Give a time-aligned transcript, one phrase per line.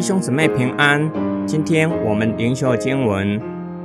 [0.00, 1.12] 弟兄姊妹平安。
[1.46, 3.38] 今天我们灵修经文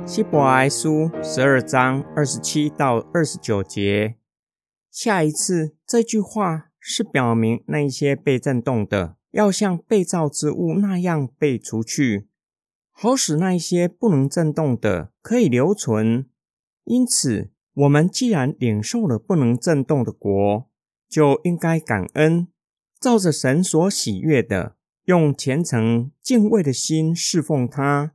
[0.06, 4.16] 希伯来书十二章二十七到二十九节。
[4.90, 12.28] 下一次这句话是表明那一些被震动的，要像被造之物那样被除去，
[12.90, 16.24] 好使那一些不能震动的可以留存。
[16.84, 20.66] 因此，我们既然领受了不能震动的国，
[21.10, 22.48] 就应该感恩，
[22.98, 24.75] 照着神所喜悦的。
[25.06, 28.12] 用虔诚敬畏的心侍奉他，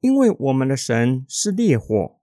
[0.00, 2.18] 因为我们的神是烈火。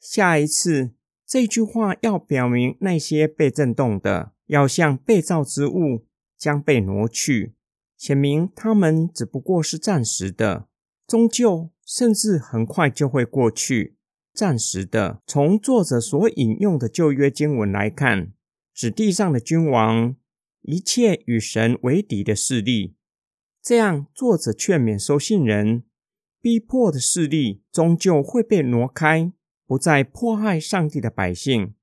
[0.00, 0.92] 下一次
[1.26, 6.06] 这句话要表明那些被震动的，要像被造之物
[6.38, 7.54] 将被挪去，
[7.98, 10.68] 显明他们只不过是暂时的，
[11.06, 13.98] 终究甚至很快就会过去。
[14.32, 18.32] 暂时的，从作者所引用的旧约经文来看，
[18.74, 20.16] 指地上的君王。
[20.66, 22.96] 一切与神为敌的势力，
[23.60, 25.84] 这样作者劝勉收信人，
[26.40, 29.30] 逼迫的势力终究会被挪开，
[29.66, 31.74] 不再迫害上帝的百姓，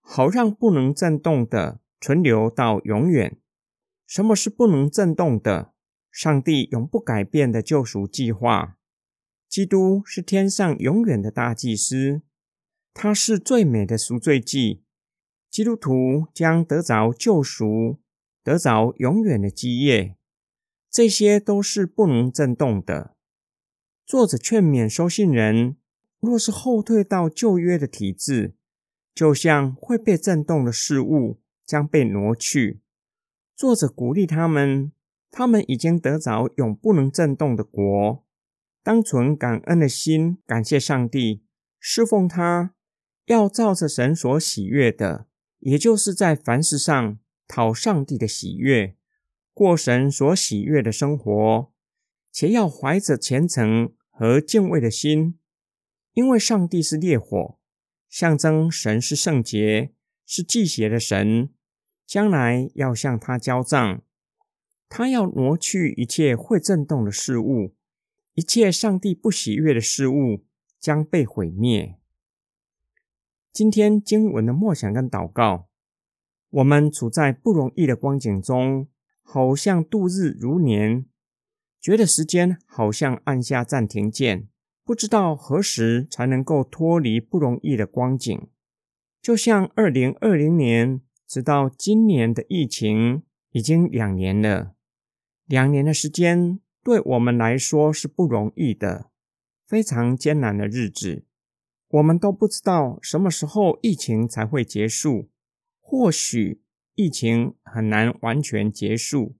[0.00, 3.36] 好让不能震动的存留到永远。
[4.06, 5.72] 什么是不能震动的？
[6.12, 8.78] 上帝永不改变的救赎计划。
[9.48, 12.22] 基督是天上永远的大祭司，
[12.92, 14.84] 他是最美的赎罪祭。
[15.50, 17.98] 基督徒将得着救赎。
[18.44, 20.16] 得着永远的基业，
[20.90, 23.16] 这些都是不能震动的。
[24.04, 25.78] 作者劝勉收信人，
[26.20, 28.54] 若是后退到旧约的体制，
[29.14, 32.82] 就像会被震动的事物将被挪去。
[33.56, 34.92] 作者鼓励他们，
[35.30, 38.24] 他们已经得着永不能震动的国，
[38.82, 41.42] 当存感恩的心，感谢上帝，
[41.80, 42.74] 侍奉他，
[43.24, 45.28] 要照着神所喜悦的，
[45.60, 47.18] 也就是在凡事上。
[47.46, 48.96] 讨上帝的喜悦，
[49.52, 51.72] 过神所喜悦的生活，
[52.32, 55.38] 且要怀着虔诚和敬畏的心，
[56.12, 57.58] 因为上帝是烈火，
[58.08, 59.92] 象征神是圣洁，
[60.26, 61.50] 是祭邪的神，
[62.06, 64.02] 将来要向他交账。
[64.88, 67.74] 他要挪去一切会震动的事物，
[68.34, 70.44] 一切上帝不喜悦的事物
[70.78, 71.98] 将被毁灭。
[73.52, 75.68] 今天经文的默想跟祷告。
[76.54, 78.86] 我们处在不容易的光景中，
[79.22, 81.04] 好像度日如年，
[81.80, 84.46] 觉得时间好像按下暂停键，
[84.84, 88.46] 不知道何时才能够脱离不容易的光景。
[89.20, 94.76] 就像二零二零年，直到今年的疫情已经两年了，
[95.46, 99.10] 两年的时间对我们来说是不容易的，
[99.66, 101.24] 非常艰难的日子。
[101.88, 105.30] 我们都不知道什么时候疫情才会结束。
[105.86, 106.62] 或许
[106.94, 109.36] 疫情很难完全结束，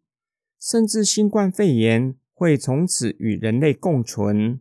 [0.60, 4.60] 甚至新冠肺炎会从此与人类共存，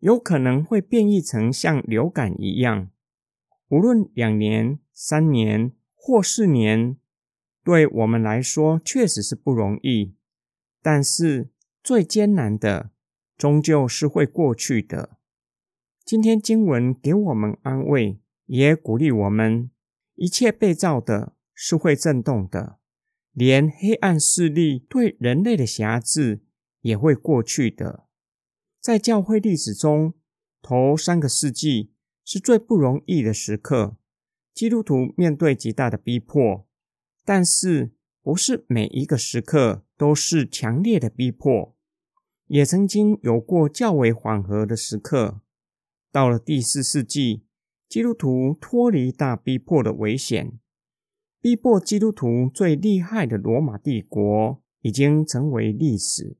[0.00, 2.90] 有可能会变异成像流感一样。
[3.68, 6.96] 无论两年、三年或四年，
[7.62, 10.16] 对我们来说确实是不容易。
[10.82, 11.50] 但是
[11.82, 12.90] 最艰难的，
[13.38, 15.18] 终究是会过去的。
[16.04, 19.70] 今天经文给我们安慰，也鼓励我们。
[20.20, 22.78] 一切被造的是会震动的，
[23.32, 26.42] 连黑暗势力对人类的辖制
[26.82, 28.06] 也会过去的。
[28.82, 30.12] 在教会历史中，
[30.60, 33.96] 头三个世纪是最不容易的时刻，
[34.52, 36.66] 基督徒面对极大的逼迫。
[37.24, 41.74] 但是，不是每一个时刻都是强烈的逼迫，
[42.48, 45.40] 也曾经有过较为缓和的时刻。
[46.12, 47.46] 到了第四世纪。
[47.90, 50.60] 基督徒脱离大逼迫的危险，
[51.40, 56.36] 逼迫基督徒最厉害的罗马帝国已经成为历史，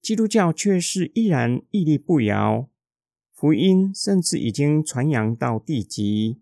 [0.00, 2.70] 基督教却是依然屹立不摇，
[3.34, 6.40] 福音甚至已经传扬到地极，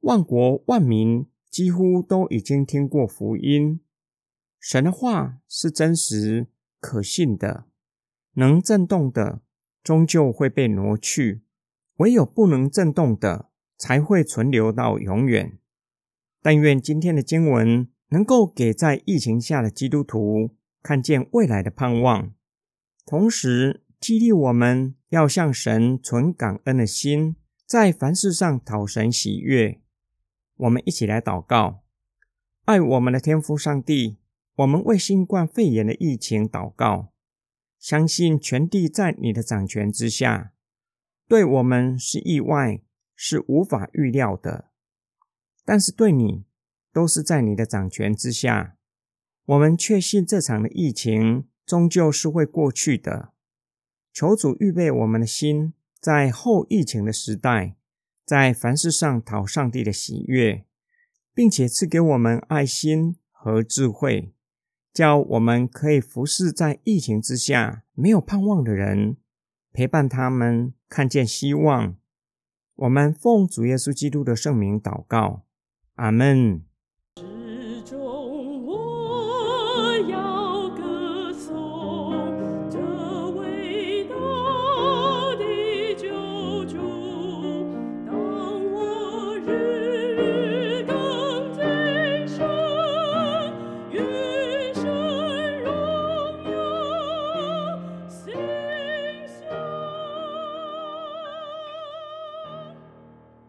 [0.00, 3.78] 万国万民几乎都已经听过福音。
[4.58, 6.48] 神的话是真实
[6.80, 7.66] 可信的，
[8.32, 9.40] 能震动的
[9.84, 11.42] 终究会被挪去，
[11.98, 13.47] 唯有不能震动的。
[13.78, 15.56] 才会存留到永远。
[16.42, 22.32] 但愿今天的经文能够给在疫情下的基督徒看见未来的盼望，
[23.06, 27.36] 同时激励我们要向神存感恩的心，
[27.66, 29.80] 在凡事上讨神喜悦。
[30.56, 31.82] 我们一起来祷告：
[32.64, 34.16] 爱我们的天父上帝，
[34.56, 37.12] 我们为新冠肺炎的疫情祷告，
[37.78, 40.52] 相信全地在你的掌权之下，
[41.28, 42.80] 对我们是意外。
[43.20, 44.70] 是无法预料的，
[45.64, 46.44] 但是对你
[46.92, 48.76] 都是在你的掌权之下。
[49.44, 53.32] 我们确信这场的疫情终究是会过去的。
[54.12, 57.74] 求主预备我们的心，在后疫情的时代，
[58.24, 60.64] 在凡事上讨上帝的喜悦，
[61.34, 64.32] 并且赐给我们爱心和智慧，
[64.92, 69.16] 叫我们可以服侍在疫情之下没有盼望的人，
[69.72, 71.96] 陪伴他们看见希望。
[72.78, 75.42] 我们奉主耶稣基督的圣名祷告，
[75.96, 76.67] 阿门。